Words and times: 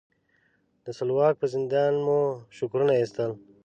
د 0.85 0.87
سلواک 0.97 1.33
په 1.41 1.45
زندان 1.53 1.93
مو 2.05 2.19
شکرونه 2.57 2.93
ایستل. 2.99 3.31